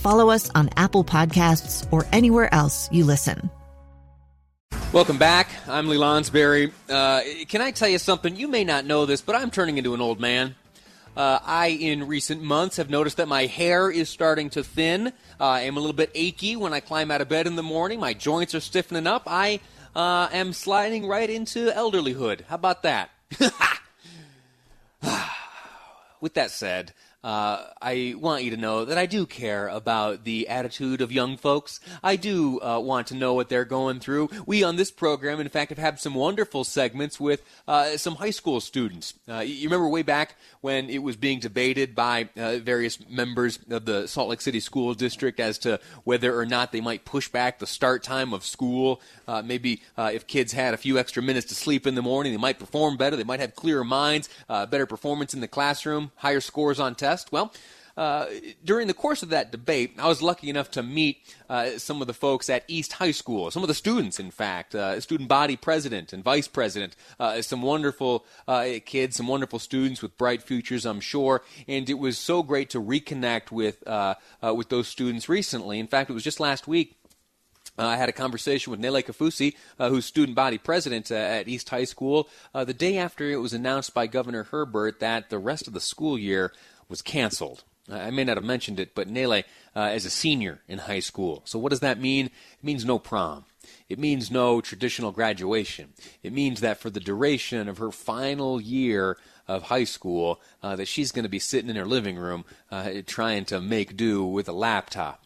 follow 0.00 0.30
us 0.30 0.50
on 0.54 0.70
Apple 0.76 1.04
Podcasts, 1.04 1.86
or 1.92 2.06
anywhere 2.12 2.52
else 2.52 2.88
you 2.90 3.04
listen. 3.04 3.50
Welcome 4.92 5.18
back. 5.18 5.48
I'm 5.68 5.88
Lee 5.88 5.98
Lonsberry. 5.98 6.72
Uh, 6.88 7.20
can 7.46 7.60
I 7.60 7.70
tell 7.70 7.88
you 7.88 7.98
something? 7.98 8.34
You 8.34 8.48
may 8.48 8.64
not 8.64 8.84
know 8.84 9.06
this, 9.06 9.20
but 9.20 9.36
I'm 9.36 9.52
turning 9.52 9.78
into 9.78 9.94
an 9.94 10.00
old 10.00 10.18
man. 10.18 10.56
Uh, 11.16 11.38
I, 11.44 11.68
in 11.68 12.08
recent 12.08 12.42
months, 12.42 12.76
have 12.76 12.90
noticed 12.90 13.18
that 13.18 13.28
my 13.28 13.46
hair 13.46 13.90
is 13.90 14.08
starting 14.08 14.50
to 14.50 14.64
thin. 14.64 15.08
Uh, 15.38 15.44
I 15.44 15.60
am 15.62 15.76
a 15.76 15.80
little 15.80 15.94
bit 15.94 16.10
achy 16.14 16.56
when 16.56 16.72
I 16.72 16.80
climb 16.80 17.10
out 17.10 17.20
of 17.20 17.28
bed 17.28 17.46
in 17.46 17.56
the 17.56 17.62
morning. 17.62 18.00
My 18.00 18.14
joints 18.14 18.54
are 18.54 18.60
stiffening 18.60 19.06
up. 19.06 19.24
I 19.26 19.60
uh, 19.94 20.28
am 20.32 20.52
sliding 20.52 21.06
right 21.06 21.28
into 21.28 21.70
elderlyhood. 21.70 22.46
How 22.46 22.54
about 22.56 22.82
that? 22.82 23.10
With 26.20 26.34
that 26.34 26.50
said, 26.50 26.94
uh, 27.22 27.66
I 27.82 28.14
want 28.16 28.44
you 28.44 28.50
to 28.52 28.56
know 28.56 28.86
that 28.86 28.96
I 28.96 29.04
do 29.04 29.26
care 29.26 29.68
about 29.68 30.24
the 30.24 30.48
attitude 30.48 31.02
of 31.02 31.12
young 31.12 31.36
folks. 31.36 31.78
I 32.02 32.16
do 32.16 32.60
uh, 32.62 32.80
want 32.80 33.08
to 33.08 33.14
know 33.14 33.34
what 33.34 33.50
they're 33.50 33.66
going 33.66 34.00
through. 34.00 34.30
We 34.46 34.62
on 34.64 34.76
this 34.76 34.90
program, 34.90 35.38
in 35.38 35.48
fact, 35.50 35.68
have 35.68 35.78
had 35.78 36.00
some 36.00 36.14
wonderful 36.14 36.64
segments 36.64 37.20
with 37.20 37.42
uh, 37.68 37.98
some 37.98 38.16
high 38.16 38.30
school 38.30 38.60
students. 38.60 39.14
Uh, 39.28 39.40
you 39.40 39.64
remember 39.64 39.88
way 39.88 40.02
back 40.02 40.36
when 40.62 40.88
it 40.88 41.02
was 41.02 41.16
being 41.16 41.40
debated 41.40 41.94
by 41.94 42.30
uh, 42.36 42.56
various 42.58 42.98
members 43.08 43.58
of 43.70 43.84
the 43.84 44.06
Salt 44.06 44.30
Lake 44.30 44.40
City 44.40 44.60
School 44.60 44.94
District 44.94 45.38
as 45.40 45.58
to 45.58 45.78
whether 46.04 46.38
or 46.38 46.46
not 46.46 46.72
they 46.72 46.80
might 46.80 47.04
push 47.04 47.28
back 47.28 47.58
the 47.58 47.66
start 47.66 48.02
time 48.02 48.32
of 48.32 48.44
school. 48.44 49.00
Uh, 49.28 49.42
maybe 49.42 49.82
if 49.98 50.26
kids 50.26 50.52
had 50.52 50.72
a 50.72 50.78
few 50.78 50.98
extra 50.98 51.22
minutes 51.22 51.46
to 51.46 51.54
sleep 51.54 51.86
in 51.86 51.94
the 51.94 52.02
morning, 52.02 52.32
they 52.32 52.38
might 52.38 52.58
perform 52.58 52.96
better. 52.96 53.16
They 53.16 53.24
might 53.24 53.40
have 53.40 53.54
clearer 53.54 53.84
minds, 53.84 54.30
better 54.48 54.86
performance 54.86 55.34
in 55.34 55.40
the 55.40 55.48
classroom, 55.48 56.12
higher 56.16 56.40
scores 56.40 56.80
on 56.80 56.94
tests 56.94 57.09
Well, 57.32 57.52
uh, 57.96 58.26
during 58.64 58.86
the 58.86 58.94
course 58.94 59.22
of 59.22 59.30
that 59.30 59.50
debate, 59.50 59.94
I 59.98 60.08
was 60.08 60.22
lucky 60.22 60.48
enough 60.48 60.70
to 60.72 60.82
meet 60.82 61.18
uh, 61.48 61.78
some 61.78 62.00
of 62.00 62.06
the 62.06 62.14
folks 62.14 62.48
at 62.48 62.64
East 62.68 62.94
High 62.94 63.10
School, 63.10 63.50
some 63.50 63.62
of 63.62 63.68
the 63.68 63.74
students, 63.74 64.18
in 64.18 64.30
fact, 64.30 64.74
uh, 64.74 65.00
student 65.00 65.28
body 65.28 65.56
president 65.56 66.12
and 66.12 66.22
vice 66.22 66.48
president, 66.48 66.96
uh, 67.18 67.42
some 67.42 67.62
wonderful 67.62 68.24
uh, 68.46 68.66
kids, 68.86 69.16
some 69.16 69.26
wonderful 69.26 69.58
students 69.58 70.02
with 70.02 70.16
bright 70.16 70.42
futures, 70.42 70.86
I'm 70.86 71.00
sure. 71.00 71.42
And 71.68 71.90
it 71.90 71.98
was 71.98 72.16
so 72.16 72.42
great 72.42 72.70
to 72.70 72.80
reconnect 72.80 73.50
with 73.50 73.86
uh, 73.86 74.14
with 74.42 74.68
those 74.68 74.88
students 74.88 75.28
recently. 75.28 75.78
In 75.78 75.86
fact, 75.86 76.10
it 76.10 76.14
was 76.14 76.24
just 76.24 76.40
last 76.40 76.66
week. 76.66 76.99
I 77.78 77.96
had 77.96 78.08
a 78.08 78.12
conversation 78.12 78.70
with 78.70 78.80
Nele 78.80 79.02
Kaufusi, 79.02 79.54
who's 79.78 80.04
student 80.04 80.36
body 80.36 80.58
president 80.58 81.10
at 81.10 81.48
East 81.48 81.68
High 81.68 81.84
School, 81.84 82.28
the 82.52 82.74
day 82.74 82.98
after 82.98 83.30
it 83.30 83.36
was 83.36 83.52
announced 83.52 83.94
by 83.94 84.06
Governor 84.06 84.44
Herbert 84.44 85.00
that 85.00 85.30
the 85.30 85.38
rest 85.38 85.66
of 85.66 85.72
the 85.72 85.80
school 85.80 86.18
year 86.18 86.52
was 86.88 87.02
canceled. 87.02 87.64
I 87.90 88.10
may 88.10 88.24
not 88.24 88.36
have 88.36 88.44
mentioned 88.44 88.78
it, 88.78 88.94
but 88.94 89.08
Nele 89.08 89.42
uh, 89.74 89.92
is 89.94 90.04
a 90.04 90.10
senior 90.10 90.60
in 90.68 90.78
high 90.78 91.00
school. 91.00 91.42
So 91.44 91.58
what 91.58 91.70
does 91.70 91.80
that 91.80 92.00
mean? 92.00 92.26
It 92.26 92.64
means 92.64 92.84
no 92.84 92.98
prom. 92.98 93.46
It 93.88 93.98
means 93.98 94.30
no 94.30 94.60
traditional 94.60 95.12
graduation. 95.12 95.92
It 96.22 96.32
means 96.32 96.60
that 96.60 96.78
for 96.78 96.90
the 96.90 97.00
duration 97.00 97.68
of 97.68 97.78
her 97.78 97.90
final 97.90 98.60
year 98.60 99.16
of 99.48 99.64
high 99.64 99.84
school, 99.84 100.40
uh, 100.62 100.76
that 100.76 100.86
she's 100.86 101.10
going 101.10 101.24
to 101.24 101.28
be 101.28 101.40
sitting 101.40 101.70
in 101.70 101.76
her 101.76 101.86
living 101.86 102.16
room 102.16 102.44
uh, 102.70 102.90
trying 103.06 103.44
to 103.46 103.60
make 103.60 103.96
do 103.96 104.24
with 104.24 104.48
a 104.48 104.52
laptop 104.52 105.24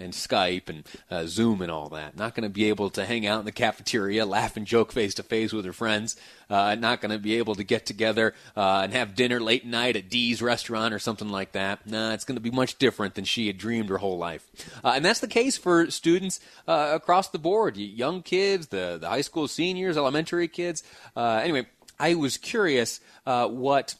and 0.00 0.12
Skype 0.12 0.68
and 0.68 0.86
uh, 1.10 1.26
Zoom 1.26 1.62
and 1.62 1.70
all 1.70 1.88
that. 1.90 2.16
Not 2.16 2.34
going 2.34 2.44
to 2.44 2.50
be 2.50 2.68
able 2.68 2.90
to 2.90 3.04
hang 3.04 3.26
out 3.26 3.40
in 3.40 3.44
the 3.44 3.52
cafeteria, 3.52 4.26
laugh 4.26 4.56
and 4.56 4.66
joke 4.66 4.92
face 4.92 5.14
to 5.14 5.22
face 5.22 5.52
with 5.52 5.64
her 5.64 5.72
friends. 5.72 6.16
Uh, 6.48 6.74
not 6.74 7.00
going 7.00 7.12
to 7.12 7.18
be 7.18 7.36
able 7.36 7.54
to 7.54 7.62
get 7.62 7.86
together 7.86 8.34
uh, 8.56 8.80
and 8.82 8.92
have 8.92 9.14
dinner 9.14 9.40
late 9.40 9.64
night 9.64 9.96
at 9.96 10.10
Dee's 10.10 10.42
restaurant 10.42 10.92
or 10.92 10.98
something 10.98 11.28
like 11.28 11.52
that. 11.52 11.86
Nah, 11.86 12.12
it's 12.12 12.24
going 12.24 12.36
to 12.36 12.42
be 12.42 12.50
much 12.50 12.78
different 12.78 13.14
than 13.14 13.24
she 13.24 13.46
had 13.46 13.58
dreamed 13.58 13.88
her 13.88 13.98
whole 13.98 14.18
life. 14.18 14.48
Uh, 14.82 14.92
and 14.94 15.04
that's 15.04 15.20
the 15.20 15.28
case 15.28 15.56
for 15.56 15.90
students 15.90 16.40
uh, 16.66 16.90
across 16.94 17.28
the 17.28 17.38
board. 17.38 17.76
Young 17.76 18.22
kids, 18.22 18.68
the, 18.68 18.98
the 19.00 19.08
high 19.08 19.20
school 19.20 19.46
seniors, 19.46 19.96
elementary 19.96 20.48
kids. 20.48 20.82
Uh, 21.16 21.40
anyway, 21.42 21.66
I 21.98 22.14
was 22.14 22.36
curious 22.36 23.00
what 23.24 23.94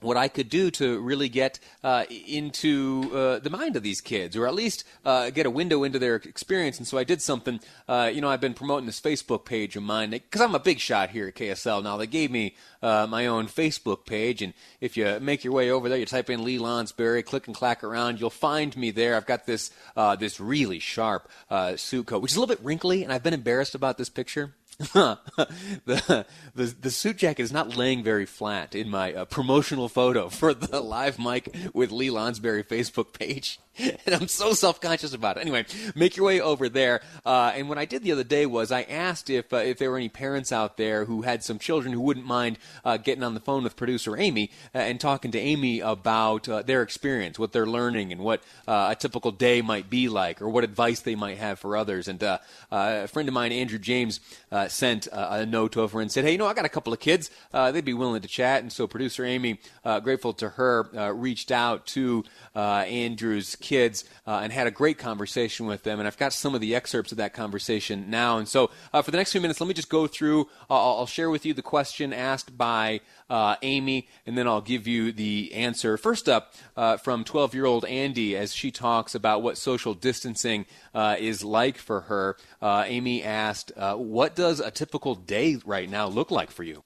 what 0.00 0.16
I 0.16 0.28
could 0.28 0.48
do 0.48 0.70
to 0.72 1.00
really 1.00 1.28
get 1.28 1.58
uh, 1.82 2.04
into 2.26 3.10
uh, 3.14 3.38
the 3.38 3.50
mind 3.50 3.76
of 3.76 3.82
these 3.82 4.00
kids, 4.00 4.36
or 4.36 4.46
at 4.46 4.54
least 4.54 4.84
uh, 5.04 5.30
get 5.30 5.46
a 5.46 5.50
window 5.50 5.84
into 5.84 5.98
their 5.98 6.16
experience. 6.16 6.78
And 6.78 6.86
so 6.86 6.98
I 6.98 7.04
did 7.04 7.22
something. 7.22 7.60
Uh, 7.88 8.10
you 8.12 8.20
know, 8.20 8.28
I've 8.28 8.40
been 8.40 8.54
promoting 8.54 8.86
this 8.86 9.00
Facebook 9.00 9.44
page 9.44 9.76
of 9.76 9.82
mine 9.82 10.10
because 10.10 10.40
I'm 10.40 10.54
a 10.54 10.60
big 10.60 10.80
shot 10.80 11.10
here 11.10 11.28
at 11.28 11.34
KSL. 11.34 11.82
Now 11.82 11.96
they 11.96 12.06
gave 12.06 12.30
me 12.30 12.56
uh, 12.82 13.06
my 13.08 13.26
own 13.26 13.46
Facebook 13.46 14.04
page, 14.06 14.42
and 14.42 14.52
if 14.80 14.96
you 14.96 15.18
make 15.20 15.44
your 15.44 15.52
way 15.52 15.70
over 15.70 15.88
there, 15.88 15.98
you 15.98 16.06
type 16.06 16.30
in 16.30 16.44
Lee 16.44 16.58
Lonsberry, 16.58 17.24
click 17.24 17.46
and 17.46 17.56
clack 17.56 17.82
around, 17.82 18.20
you'll 18.20 18.30
find 18.30 18.76
me 18.76 18.90
there. 18.90 19.16
I've 19.16 19.26
got 19.26 19.46
this 19.46 19.70
uh, 19.96 20.16
this 20.16 20.40
really 20.40 20.78
sharp 20.78 21.30
suit 21.76 22.06
coat, 22.06 22.22
which 22.22 22.32
is 22.32 22.36
a 22.36 22.40
little 22.40 22.54
bit 22.54 22.64
wrinkly, 22.64 23.02
and 23.02 23.12
I've 23.12 23.22
been 23.22 23.34
embarrassed 23.34 23.74
about 23.74 23.98
this 23.98 24.08
picture. 24.08 24.55
the, 24.92 26.26
the 26.54 26.76
the 26.78 26.90
suit 26.90 27.16
jacket 27.16 27.42
is 27.42 27.52
not 27.52 27.78
laying 27.78 28.04
very 28.04 28.26
flat 28.26 28.74
in 28.74 28.90
my 28.90 29.14
uh, 29.14 29.24
promotional 29.24 29.88
photo 29.88 30.28
for 30.28 30.52
the 30.52 30.80
live 30.82 31.18
mic 31.18 31.56
with 31.72 31.90
Lee 31.90 32.10
Lonsberry 32.10 32.62
Facebook 32.62 33.18
page. 33.18 33.58
and 34.06 34.14
I'm 34.14 34.28
so 34.28 34.52
self 34.52 34.80
conscious 34.80 35.12
about 35.12 35.36
it. 35.36 35.40
Anyway, 35.40 35.66
make 35.94 36.16
your 36.16 36.26
way 36.26 36.40
over 36.40 36.68
there. 36.68 37.02
Uh, 37.24 37.52
and 37.54 37.68
what 37.68 37.78
I 37.78 37.84
did 37.84 38.02
the 38.02 38.12
other 38.12 38.24
day 38.24 38.46
was 38.46 38.72
I 38.72 38.82
asked 38.82 39.28
if 39.28 39.52
uh, 39.52 39.58
if 39.58 39.78
there 39.78 39.90
were 39.90 39.96
any 39.96 40.08
parents 40.08 40.52
out 40.52 40.76
there 40.76 41.04
who 41.04 41.22
had 41.22 41.42
some 41.42 41.58
children 41.58 41.92
who 41.92 42.00
wouldn't 42.00 42.26
mind 42.26 42.58
uh, 42.84 42.96
getting 42.96 43.22
on 43.22 43.34
the 43.34 43.40
phone 43.40 43.64
with 43.64 43.76
producer 43.76 44.16
Amy 44.16 44.50
uh, 44.74 44.78
and 44.78 45.00
talking 45.00 45.30
to 45.32 45.38
Amy 45.38 45.80
about 45.80 46.48
uh, 46.48 46.62
their 46.62 46.82
experience, 46.82 47.38
what 47.38 47.52
they're 47.52 47.66
learning, 47.66 48.12
and 48.12 48.20
what 48.20 48.42
a 48.66 48.96
typical 48.98 49.30
day 49.30 49.60
might 49.60 49.90
be 49.90 50.08
like, 50.08 50.40
or 50.40 50.48
what 50.48 50.64
advice 50.64 51.00
they 51.00 51.14
might 51.14 51.38
have 51.38 51.58
for 51.58 51.76
others. 51.76 52.08
And 52.08 52.22
a 52.22 53.08
friend 53.08 53.28
of 53.28 53.34
mine, 53.34 53.52
Andrew 53.52 53.78
James, 53.78 54.20
Uh, 54.66 54.68
sent 54.68 55.06
uh, 55.12 55.28
a 55.30 55.46
note 55.46 55.76
over 55.76 56.00
and 56.00 56.10
said, 56.10 56.24
"Hey, 56.24 56.32
you 56.32 56.38
know, 56.38 56.46
I 56.46 56.54
got 56.54 56.64
a 56.64 56.68
couple 56.68 56.92
of 56.92 56.98
kids. 56.98 57.30
Uh, 57.52 57.70
they'd 57.70 57.84
be 57.84 57.94
willing 57.94 58.20
to 58.22 58.28
chat." 58.28 58.62
And 58.62 58.72
so 58.72 58.86
producer 58.86 59.24
Amy, 59.24 59.60
grateful 60.02 60.32
to 60.34 60.50
her, 60.50 61.12
reached 61.14 61.50
out 61.50 61.86
to 61.86 62.24
Andrew's 62.54 63.56
kids 63.56 64.04
uh, 64.26 64.40
and 64.42 64.52
had 64.52 64.66
a 64.66 64.70
great 64.70 64.98
conversation 64.98 65.66
with 65.66 65.84
them. 65.84 65.98
And 65.98 66.06
I've 66.06 66.18
got 66.18 66.32
some 66.32 66.54
of 66.54 66.60
the 66.60 66.74
excerpts 66.74 67.12
of 67.12 67.18
that 67.18 67.32
conversation 67.32 68.10
now. 68.10 68.38
And 68.38 68.48
so 68.48 68.70
uh, 68.92 69.02
for 69.02 69.10
the 69.10 69.16
next 69.16 69.32
few 69.32 69.40
minutes, 69.40 69.60
let 69.60 69.68
me 69.68 69.74
just 69.74 69.88
go 69.88 70.06
through. 70.06 70.48
I'll 70.68 71.06
share 71.06 71.30
with 71.30 71.46
you 71.46 71.54
the 71.54 71.62
question 71.62 72.12
asked 72.12 72.58
by 72.58 73.00
uh, 73.28 73.56
Amy, 73.62 74.08
and 74.24 74.36
then 74.36 74.46
I'll 74.46 74.60
give 74.60 74.86
you 74.86 75.12
the 75.12 75.52
answer. 75.52 75.96
First 75.96 76.28
up, 76.28 76.54
uh, 76.76 76.96
from 76.96 77.24
12 77.24 77.54
year 77.54 77.66
old 77.66 77.84
Andie, 77.84 78.36
as 78.36 78.54
she 78.54 78.70
talks 78.70 79.14
about 79.14 79.42
what 79.42 79.58
social 79.58 79.94
distancing 79.94 80.66
uh, 80.94 81.16
is 81.18 81.44
like 81.44 81.78
for 81.78 82.02
her. 82.02 82.36
Uh, 82.60 82.84
Amy 82.86 83.22
asked, 83.22 83.72
What 83.76 84.34
does 84.34 84.60
a 84.60 84.70
typical 84.70 85.14
day 85.14 85.58
right 85.64 85.88
now 85.88 86.06
look 86.06 86.30
like 86.30 86.50
for 86.50 86.62
you? 86.62 86.84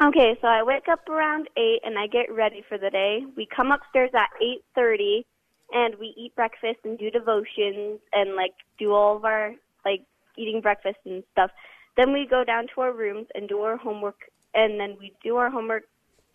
Okay, 0.00 0.38
so 0.40 0.46
I 0.46 0.62
wake 0.62 0.86
up 0.88 1.08
around 1.08 1.48
8 1.56 1.80
and 1.82 1.98
I 1.98 2.06
get 2.06 2.32
ready 2.32 2.62
for 2.68 2.78
the 2.78 2.88
day. 2.88 3.24
We 3.36 3.46
come 3.46 3.72
upstairs 3.72 4.10
at 4.14 4.30
8:30 4.40 5.24
and 5.72 5.96
we 5.96 6.14
eat 6.16 6.36
breakfast 6.36 6.78
and 6.84 6.96
do 6.96 7.10
devotions 7.10 7.98
and 8.12 8.36
like 8.36 8.54
do 8.78 8.92
all 8.92 9.16
of 9.16 9.24
our 9.24 9.54
like 9.84 10.02
eating 10.36 10.60
breakfast 10.60 10.98
and 11.04 11.24
stuff. 11.32 11.50
Then 11.98 12.12
we 12.12 12.28
go 12.30 12.44
down 12.44 12.68
to 12.74 12.80
our 12.82 12.92
rooms 12.92 13.26
and 13.34 13.48
do 13.48 13.58
our 13.62 13.76
homework 13.76 14.30
and 14.54 14.78
then 14.78 14.96
we 15.00 15.12
do 15.22 15.34
our 15.36 15.50
homework 15.50 15.82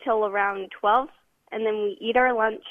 till 0.03 0.25
around 0.25 0.69
12 0.77 1.07
and 1.53 1.65
then 1.65 1.75
we 1.75 1.97
eat 2.01 2.17
our 2.17 2.35
lunch 2.35 2.63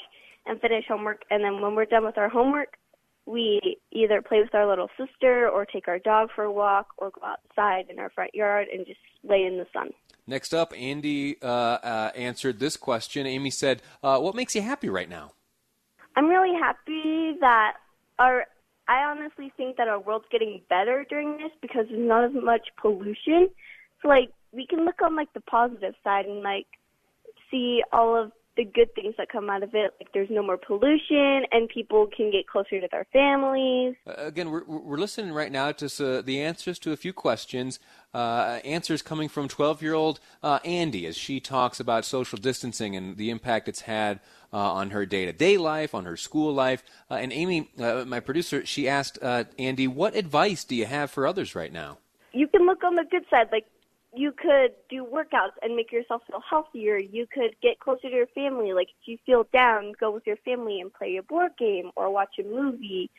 and 0.45 0.61
finish 0.61 0.85
homework 0.87 1.23
and 1.31 1.43
then 1.43 1.59
when 1.59 1.73
we're 1.73 1.85
done 1.85 2.05
with 2.05 2.19
our 2.19 2.29
homework 2.29 2.77
we 3.25 3.77
either 3.91 4.21
play 4.21 4.41
with 4.41 4.53
our 4.53 4.67
little 4.67 4.89
sister 4.95 5.49
or 5.49 5.65
take 5.65 5.87
our 5.87 5.97
dog 5.97 6.29
for 6.35 6.43
a 6.43 6.51
walk 6.51 6.89
or 6.97 7.09
go 7.09 7.21
outside 7.25 7.85
in 7.89 7.97
our 7.97 8.11
front 8.11 8.35
yard 8.35 8.67
and 8.71 8.85
just 8.85 8.99
lay 9.23 9.43
in 9.43 9.57
the 9.57 9.65
sun. 9.73 9.89
Next 10.27 10.53
up, 10.53 10.71
Andie 10.77 11.37
uh, 11.41 11.45
uh, 11.47 12.11
answered 12.15 12.59
this 12.59 12.77
question. 12.77 13.25
Amy 13.25 13.49
said, 13.49 13.81
uh, 14.03 14.19
"What 14.19 14.35
makes 14.35 14.55
you 14.55 14.61
happy 14.61 14.89
right 14.89 15.09
now?" 15.09 15.31
I'm 16.15 16.27
really 16.27 16.53
happy 16.59 17.37
that 17.39 17.77
our 18.19 18.45
I 18.87 19.03
honestly 19.03 19.51
think 19.55 19.77
that 19.77 19.87
our 19.87 19.99
world's 19.99 20.25
getting 20.31 20.61
better 20.69 21.05
during 21.09 21.37
this 21.37 21.51
because 21.61 21.85
there's 21.89 22.07
not 22.07 22.25
as 22.25 22.31
much 22.33 22.67
pollution. 22.81 23.49
So 24.01 24.07
like 24.07 24.29
we 24.51 24.67
can 24.67 24.85
look 24.85 25.01
on 25.01 25.15
like 25.15 25.31
the 25.33 25.41
positive 25.41 25.93
side 26.03 26.25
and 26.25 26.41
like 26.41 26.67
see 27.49 27.81
all 27.91 28.21
of 28.21 28.31
the 28.55 28.65
good 28.65 28.93
things 28.93 29.15
that 29.17 29.29
come 29.29 29.49
out 29.49 29.63
of 29.63 29.73
it. 29.73 29.93
Like 29.99 30.09
there's 30.13 30.29
no 30.29 30.43
more 30.43 30.57
pollution 30.57 31.43
and 31.51 31.67
people 31.69 32.07
can 32.15 32.31
get 32.31 32.47
closer 32.47 32.79
to 32.79 32.87
their 32.91 33.05
families. 33.11 33.95
Uh, 34.05 34.13
again, 34.17 34.51
we're, 34.51 34.63
we're 34.65 34.97
listening 34.97 35.33
right 35.33 35.51
now 35.51 35.71
to 35.71 35.85
uh, 35.85 36.21
the 36.21 36.41
answers 36.41 36.77
to 36.79 36.91
a 36.91 36.97
few 36.97 37.13
questions. 37.13 37.79
Uh, 38.13 38.59
answers 38.63 39.01
coming 39.01 39.27
from 39.27 39.47
12 39.47 39.81
year 39.81 39.95
old 39.95 40.19
uh, 40.43 40.59
Andie 40.63 41.07
as 41.07 41.17
she 41.17 41.39
talks 41.39 41.79
about 41.79 42.05
social 42.05 42.37
distancing 42.37 42.95
and 42.95 43.17
the 43.17 43.31
impact 43.31 43.67
it's 43.67 43.81
had 43.81 44.19
uh, 44.51 44.57
on 44.57 44.91
her 44.91 45.05
day 45.05 45.25
to 45.25 45.33
day 45.33 45.57
life, 45.57 45.95
on 45.95 46.05
her 46.05 46.17
school 46.17 46.53
life. 46.53 46.83
Uh, 47.09 47.15
and 47.15 47.33
Amy, 47.33 47.71
my 47.77 48.19
producer, 48.19 48.65
she 48.65 48.87
asked 48.87 49.17
Andie, 49.23 49.87
what 49.87 50.15
advice 50.15 50.63
do 50.63 50.75
you 50.75 50.85
have 50.85 51.09
for 51.09 51.25
others 51.25 51.55
right 51.55 51.73
now? 51.73 51.97
You 52.33 52.47
can 52.47 52.65
look 52.65 52.83
on 52.83 52.95
the 52.95 53.05
good 53.09 53.25
side. 53.29 53.47
Like 53.51 53.65
you 54.15 54.31
could 54.31 54.73
do 54.89 55.05
workouts 55.05 55.53
and 55.61 55.75
make 55.75 55.91
yourself 55.91 56.21
feel 56.27 56.41
healthier. 56.47 56.97
You 56.97 57.25
could 57.31 57.55
get 57.61 57.79
closer 57.79 58.09
to 58.09 58.15
your 58.15 58.27
family. 58.27 58.73
Like 58.73 58.89
if 59.01 59.07
you 59.07 59.17
feel 59.25 59.47
down, 59.51 59.93
go 59.99 60.11
with 60.11 60.27
your 60.27 60.37
family 60.37 60.79
and 60.79 60.93
play 60.93 61.17
a 61.17 61.23
board 61.23 61.51
game 61.57 61.91
or 61.95 62.11
watch 62.11 62.35
a 62.39 62.43
movie 62.43 63.09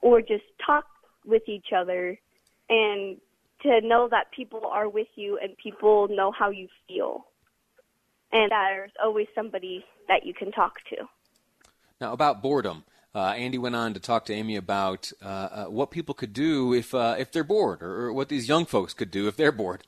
or 0.00 0.20
just 0.20 0.44
talk 0.64 0.86
with 1.26 1.42
each 1.48 1.68
other 1.76 2.18
and 2.68 3.16
to 3.62 3.80
know 3.80 4.08
that 4.10 4.30
people 4.30 4.62
are 4.70 4.88
with 4.88 5.08
you 5.16 5.38
and 5.42 5.56
people 5.56 6.08
know 6.08 6.30
how 6.30 6.50
you 6.50 6.68
feel. 6.86 7.26
And 8.32 8.50
there's 8.50 8.92
always 9.02 9.26
somebody 9.34 9.84
that 10.08 10.24
you 10.24 10.34
can 10.34 10.52
talk 10.52 10.74
to. 10.90 11.08
Now, 12.00 12.12
about 12.12 12.42
boredom. 12.42 12.84
Uh, 13.14 13.32
Andie 13.36 13.58
went 13.58 13.76
on 13.76 13.94
to 13.94 14.00
talk 14.00 14.24
to 14.24 14.34
Amy 14.34 14.56
about 14.56 15.12
uh, 15.24 15.28
uh, 15.28 15.64
what 15.66 15.92
people 15.92 16.14
could 16.14 16.32
do 16.32 16.74
if 16.74 16.92
uh, 16.92 17.14
if 17.16 17.30
they're 17.30 17.44
bored, 17.44 17.80
or, 17.80 18.06
or 18.06 18.12
what 18.12 18.28
these 18.28 18.48
young 18.48 18.66
folks 18.66 18.92
could 18.92 19.12
do 19.12 19.28
if 19.28 19.36
they're 19.36 19.52
bored. 19.52 19.84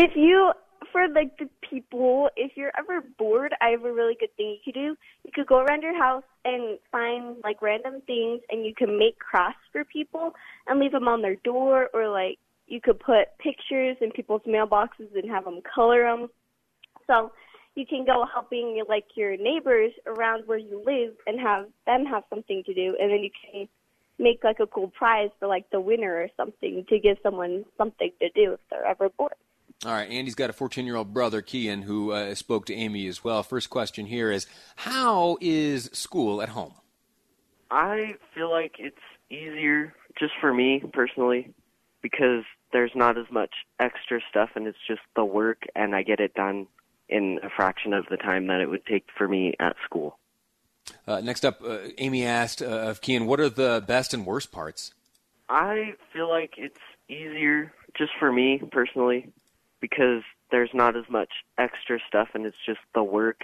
If 0.00 0.12
you, 0.14 0.52
for 0.92 1.08
like 1.08 1.36
the 1.38 1.48
people, 1.68 2.30
if 2.36 2.52
you're 2.54 2.70
ever 2.78 3.04
bored, 3.18 3.52
I 3.60 3.70
have 3.70 3.84
a 3.84 3.92
really 3.92 4.16
good 4.18 4.32
thing 4.36 4.50
you 4.50 4.58
could 4.64 4.78
do. 4.78 4.96
You 5.24 5.32
could 5.34 5.48
go 5.48 5.58
around 5.58 5.82
your 5.82 5.98
house 5.98 6.22
and 6.44 6.78
find 6.92 7.36
like 7.42 7.60
random 7.60 8.00
things, 8.06 8.40
and 8.48 8.64
you 8.64 8.72
can 8.76 8.96
make 8.96 9.18
crafts 9.18 9.58
for 9.72 9.84
people 9.84 10.34
and 10.68 10.78
leave 10.78 10.92
them 10.92 11.08
on 11.08 11.20
their 11.20 11.34
door, 11.34 11.88
or 11.92 12.08
like 12.08 12.38
you 12.68 12.80
could 12.80 13.00
put 13.00 13.36
pictures 13.40 13.96
in 14.00 14.12
people's 14.12 14.42
mailboxes 14.46 15.12
and 15.16 15.28
have 15.28 15.44
them 15.44 15.62
color 15.74 16.04
them. 16.04 16.28
So 17.08 17.32
you 17.74 17.84
can 17.84 18.04
go 18.04 18.24
helping 18.32 18.80
like 18.88 19.06
your 19.16 19.36
neighbors 19.36 19.90
around 20.06 20.46
where 20.46 20.58
you 20.58 20.80
live 20.86 21.14
and 21.26 21.40
have 21.40 21.66
them 21.86 22.04
have 22.06 22.22
something 22.30 22.62
to 22.66 22.72
do, 22.72 22.96
and 23.00 23.10
then 23.10 23.24
you 23.24 23.30
can 23.50 23.68
make 24.20 24.44
like 24.44 24.60
a 24.60 24.66
cool 24.68 24.92
prize 24.96 25.30
for 25.40 25.48
like 25.48 25.68
the 25.70 25.80
winner 25.80 26.14
or 26.22 26.28
something 26.36 26.84
to 26.88 27.00
give 27.00 27.16
someone 27.20 27.64
something 27.76 28.12
to 28.20 28.28
do 28.30 28.52
if 28.52 28.60
they're 28.70 28.86
ever 28.86 29.08
bored. 29.08 29.32
All 29.86 29.92
right, 29.92 30.10
Andie's 30.10 30.34
got 30.34 30.50
a 30.50 30.52
14 30.52 30.86
year 30.86 30.96
old 30.96 31.14
brother, 31.14 31.40
Keian, 31.40 31.84
who 31.84 32.10
uh, 32.10 32.34
spoke 32.34 32.66
to 32.66 32.74
Amy 32.74 33.06
as 33.06 33.22
well. 33.22 33.44
First 33.44 33.70
question 33.70 34.06
here 34.06 34.32
is 34.32 34.48
How 34.74 35.38
is 35.40 35.88
school 35.92 36.42
at 36.42 36.48
home? 36.48 36.74
I 37.70 38.16
feel 38.34 38.50
like 38.50 38.74
it's 38.80 38.96
easier 39.30 39.94
just 40.18 40.32
for 40.40 40.52
me 40.52 40.82
personally 40.92 41.54
because 42.02 42.42
there's 42.72 42.90
not 42.96 43.16
as 43.16 43.26
much 43.30 43.50
extra 43.78 44.20
stuff 44.28 44.50
and 44.56 44.66
it's 44.66 44.78
just 44.88 45.00
the 45.14 45.24
work 45.24 45.62
and 45.76 45.94
I 45.94 46.02
get 46.02 46.18
it 46.18 46.34
done 46.34 46.66
in 47.08 47.38
a 47.44 47.48
fraction 47.48 47.92
of 47.92 48.04
the 48.10 48.16
time 48.16 48.48
that 48.48 48.60
it 48.60 48.68
would 48.68 48.84
take 48.84 49.06
for 49.16 49.28
me 49.28 49.54
at 49.60 49.76
school. 49.84 50.18
Uh, 51.06 51.20
next 51.20 51.44
up, 51.44 51.62
uh, 51.62 51.78
Amy 51.98 52.24
asked 52.24 52.62
uh, 52.62 52.66
of 52.66 53.00
Keian, 53.00 53.26
what 53.26 53.38
are 53.38 53.48
the 53.48 53.84
best 53.86 54.12
and 54.12 54.26
worst 54.26 54.50
parts? 54.50 54.92
I 55.48 55.94
feel 56.12 56.28
like 56.28 56.54
it's 56.56 56.80
easier 57.08 57.72
just 57.96 58.10
for 58.18 58.32
me 58.32 58.60
personally 58.72 59.30
because 59.80 60.22
there's 60.50 60.70
not 60.72 60.96
as 60.96 61.04
much 61.08 61.30
extra 61.58 61.98
stuff 62.06 62.28
and 62.34 62.46
it's 62.46 62.56
just 62.64 62.80
the 62.94 63.02
work. 63.02 63.42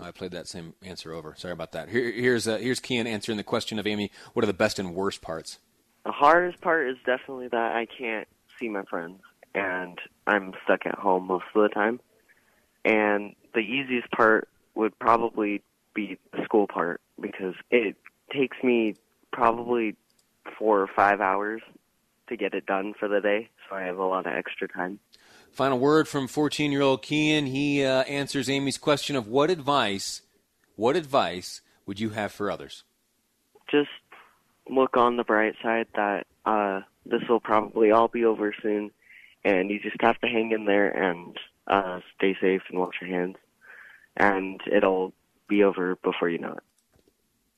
I 0.00 0.10
played 0.10 0.32
that 0.32 0.48
same 0.48 0.74
answer 0.82 1.12
over. 1.12 1.34
Sorry 1.36 1.52
about 1.52 1.72
that. 1.72 1.88
Here, 1.88 2.10
here's 2.10 2.48
uh, 2.48 2.58
here's 2.58 2.80
Keian 2.80 3.06
answering 3.06 3.38
the 3.38 3.44
question 3.44 3.78
of 3.78 3.86
Amy. 3.86 4.10
What 4.32 4.42
are 4.42 4.46
the 4.46 4.52
best 4.52 4.78
and 4.78 4.94
worst 4.94 5.22
parts? 5.22 5.58
The 6.04 6.12
hardest 6.12 6.60
part 6.60 6.88
is 6.88 6.96
definitely 7.06 7.48
that 7.48 7.76
I 7.76 7.86
can't 7.86 8.28
see 8.58 8.68
my 8.68 8.82
friends 8.82 9.20
and 9.54 9.98
I'm 10.26 10.52
stuck 10.64 10.84
at 10.86 10.96
home 10.96 11.28
most 11.28 11.44
of 11.54 11.62
the 11.62 11.68
time. 11.68 12.00
And 12.84 13.34
the 13.54 13.60
easiest 13.60 14.10
part 14.10 14.48
would 14.74 14.98
probably 14.98 15.62
be 15.94 16.18
the 16.32 16.42
school 16.44 16.66
part 16.66 17.00
because 17.20 17.54
it 17.70 17.96
takes 18.32 18.56
me 18.62 18.96
probably 19.32 19.96
four 20.58 20.80
or 20.80 20.88
five 20.88 21.20
hours 21.20 21.62
to 22.28 22.36
get 22.36 22.54
it 22.54 22.66
done 22.66 22.94
for 22.98 23.08
the 23.08 23.20
day, 23.20 23.48
so 23.68 23.76
I 23.76 23.82
have 23.82 23.98
a 23.98 24.04
lot 24.04 24.26
of 24.26 24.32
extra 24.32 24.66
time. 24.68 24.98
Final 25.54 25.78
word 25.78 26.08
from 26.08 26.26
14 26.26 26.72
year 26.72 26.82
old 26.82 27.00
Keian. 27.04 27.46
He 27.46 27.84
uh, 27.84 28.02
answers 28.02 28.50
Amy's 28.50 28.76
question 28.76 29.14
of 29.14 29.28
what 29.28 29.50
advice, 29.50 30.22
what 30.74 30.96
advice 30.96 31.60
would 31.86 32.00
you 32.00 32.10
have 32.10 32.32
for 32.32 32.50
others? 32.50 32.82
Just 33.70 33.88
look 34.68 34.96
on 34.96 35.16
the 35.16 35.22
bright 35.22 35.54
side 35.62 35.86
that 35.94 36.26
uh, 36.44 36.80
this 37.06 37.22
will 37.28 37.38
probably 37.38 37.92
all 37.92 38.08
be 38.08 38.24
over 38.24 38.52
soon, 38.62 38.90
and 39.44 39.70
you 39.70 39.78
just 39.78 39.94
have 40.00 40.20
to 40.22 40.26
hang 40.26 40.50
in 40.50 40.64
there 40.64 40.90
and 40.90 41.38
uh, 41.68 42.00
stay 42.16 42.36
safe 42.40 42.62
and 42.68 42.80
wash 42.80 42.94
your 43.00 43.10
hands, 43.10 43.36
and 44.16 44.60
it'll 44.66 45.12
be 45.46 45.62
over 45.62 45.94
before 46.02 46.28
you 46.28 46.38
know 46.38 46.54
it. 46.54 46.64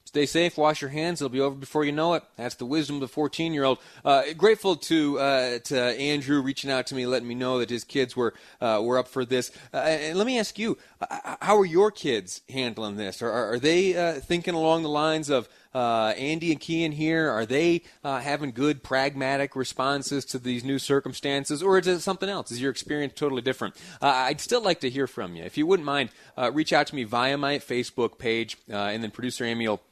Stay 0.07 0.25
safe, 0.25 0.57
wash 0.57 0.81
your 0.81 0.91
hands. 0.91 1.21
It'll 1.21 1.29
be 1.33 1.41
over 1.41 1.57
before 1.57 1.85
you 1.85 1.91
know 1.91 2.15
it. 2.15 2.23
That's 2.37 2.55
the 2.55 2.65
wisdom 2.65 2.97
of 2.97 3.01
the 3.01 3.09
14 3.09 3.53
year 3.53 3.65
old. 3.65 3.79
Uh, 4.05 4.23
grateful 4.37 4.77
to 4.77 5.19
uh, 5.19 5.59
to 5.65 5.77
Andrew 5.77 6.41
reaching 6.41 6.71
out 6.71 6.87
to 6.87 6.95
me, 6.95 7.07
letting 7.07 7.27
me 7.27 7.35
know 7.35 7.59
that 7.59 7.71
his 7.71 7.83
kids 7.83 8.15
were 8.15 8.33
uh, 8.61 8.81
were 8.85 8.99
up 8.99 9.09
for 9.09 9.25
this. 9.25 9.51
Uh, 9.75 9.79
and 9.79 10.17
let 10.17 10.25
me 10.25 10.39
ask 10.39 10.61
you, 10.61 10.79
uh, 11.01 11.35
how 11.43 11.59
are 11.59 11.65
your 11.65 11.91
kids 11.91 12.43
handling 12.49 12.95
this? 12.95 13.21
Are, 13.21 13.33
are 13.33 13.59
they 13.59 13.97
uh, 13.97 14.21
thinking 14.21 14.55
along 14.55 14.85
the 14.85 14.89
lines 14.89 15.29
of 15.29 15.49
Andie 15.75 16.53
and 16.53 16.61
Keian 16.61 16.93
here? 16.95 17.29
Are 17.29 17.45
they 17.45 17.83
having 18.05 18.53
good, 18.53 18.85
pragmatic 18.85 19.57
responses 19.57 20.25
to 20.27 20.39
these 20.39 20.63
new 20.63 20.79
circumstances, 20.79 21.65
or 21.65 21.79
is 21.81 21.89
it 21.89 21.99
something 21.99 22.29
else? 22.29 22.53
Is 22.53 22.61
your 22.63 22.71
experience 22.71 23.15
totally 23.17 23.43
different? 23.43 23.75
I'd 24.01 24.41
still 24.41 24.63
like 24.63 24.81
to 24.83 24.89
hear 24.89 25.09
from 25.09 25.35
you. 25.35 25.43
If 25.43 25.59
you 25.59 25.67
wouldn't 25.67 25.85
mind, 25.85 26.11
reach 26.53 26.73
out 26.73 26.87
to 26.87 26.95
me 26.95 27.03
via 27.03 27.37
my 27.37 27.59
Facebook 27.59 28.19
page, 28.19 28.57
and 28.69 29.03
then 29.03 29.11
producer 29.11 29.45
Amy 29.45 29.67
will 29.67 29.83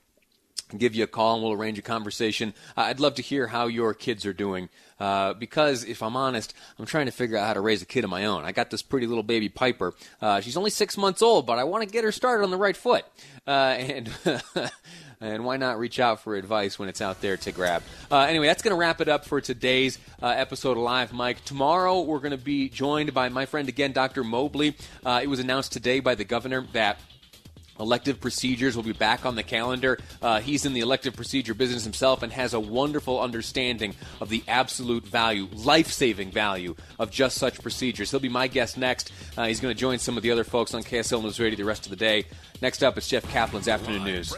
give 0.77 0.95
you 0.95 1.05
a 1.05 1.07
call 1.07 1.35
and 1.35 1.45
we'll 1.45 1.53
arrange 1.53 1.79
a 1.79 1.83
conversation. 1.83 2.55
Uh, 2.77 2.83
I'd 2.83 3.01
love 3.01 3.15
to 3.17 3.23
hear 3.23 3.47
how 3.47 3.67
your 3.67 3.95
kids 3.95 4.27
are 4.27 4.33
doing 4.33 4.69
uh, 5.01 5.35
because, 5.35 5.85
if 5.85 6.03
I'm 6.03 6.17
honest, 6.17 6.55
I'm 6.79 6.87
trying 6.87 7.07
to 7.07 7.13
figure 7.13 7.37
out 7.37 7.47
how 7.47 7.55
to 7.55 7.61
raise 7.61 7.83
a 7.83 7.87
kid 7.87 8.05
of 8.05 8.11
my 8.11 8.27
own. 8.27 8.45
I 8.45 8.53
got 8.53 8.71
this 8.71 8.83
pretty 8.83 9.07
little 9.07 9.23
baby 9.23 9.49
Piper. 9.49 9.95
Uh, 10.21 10.41
she's 10.41 10.57
only 10.57 10.71
six 10.71 10.97
months 10.97 11.23
old, 11.23 11.47
but 11.47 11.59
I 11.59 11.65
want 11.65 11.85
to 11.85 11.89
get 11.89 12.05
her 12.05 12.13
started 12.13 12.45
on 12.45 12.51
the 12.51 12.57
right 12.57 12.77
foot. 12.77 13.05
Uh, 13.47 13.51
and. 13.51 14.11
and 15.21 15.45
why 15.45 15.57
not 15.57 15.79
reach 15.79 16.01
out 16.01 16.21
for 16.21 16.37
advice 16.37 16.79
when 16.79 16.89
it's 16.89 17.01
out 17.01 17.21
there 17.21 17.37
to 17.39 17.53
grab? 17.53 17.83
Uh, 18.11 18.21
anyway, 18.21 18.47
that's 18.47 18.63
going 18.63 18.75
to 18.75 18.79
wrap 18.79 19.01
it 19.01 19.09
up 19.09 19.25
for 19.25 19.41
today's 19.41 19.99
uh, 20.23 20.27
episode 20.27 20.73
of 20.73 20.83
Live 20.83 21.15
Mic. 21.15 21.43
Tomorrow, 21.45 22.03
we're 22.03 22.19
going 22.19 22.33
to 22.33 22.37
be 22.37 22.69
joined 22.69 23.15
by 23.15 23.29
my 23.31 23.47
friend 23.47 23.69
again, 23.69 23.93
Dr. 23.93 24.23
Mobley. 24.23 24.77
Uh, 25.05 25.21
it 25.23 25.29
was 25.29 25.41
announced 25.41 25.73
today 25.73 26.01
by 26.01 26.15
the 26.15 26.25
governor 26.25 26.67
that 26.73 26.99
Elective 27.79 28.21
procedures 28.21 28.77
will 28.77 28.83
be 28.83 28.93
back 28.93 29.27
on 29.27 29.35
the 29.35 29.43
calendar. 29.43 29.99
Uh, 30.23 30.41
he's 30.41 30.65
in 30.65 30.73
the 30.73 30.81
elective 30.81 31.17
procedure 31.17 31.55
business 31.55 31.85
himself 31.85 32.23
and 32.23 32.33
has 32.33 32.55
a 32.55 32.61
wonderful 32.61 33.21
understanding 33.21 33.95
of 34.21 34.29
the 34.29 34.43
absolute 34.47 35.07
value, 35.07 35.49
life 35.53 35.91
saving 35.91 36.31
value 36.31 36.75
of 36.99 37.11
just 37.11 37.39
such 37.39 37.61
procedures. 37.61 38.11
He'll 38.11 38.21
be 38.21 38.29
my 38.29 38.49
guest 38.49 38.77
next. 38.77 39.13
Uh, 39.37 39.47
he's 39.47 39.61
going 39.61 39.75
to 39.75 39.81
join 39.81 39.99
some 39.99 40.17
of 40.17 40.23
the 40.23 40.31
other 40.31 40.45
folks 40.45 40.75
on 40.75 40.83
KSL 40.83 41.23
News 41.23 41.41
Radio 41.41 41.57
the 41.57 41.65
rest 41.65 41.87
of 41.87 41.91
the 41.91 41.97
day. 41.97 42.25
Next 42.63 42.83
up, 42.83 42.97
it's 42.97 43.09
Jeff 43.09 43.25
Kaplan's 43.31 43.69
Afternoon 43.69 44.05
News. 44.05 44.35